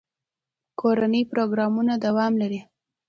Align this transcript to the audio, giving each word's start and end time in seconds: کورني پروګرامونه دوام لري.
کورني 0.79 1.21
پروګرامونه 1.31 1.93
دوام 2.05 2.33
لري. 2.41 2.59